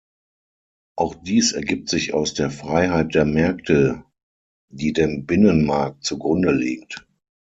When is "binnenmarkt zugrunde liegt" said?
5.27-7.05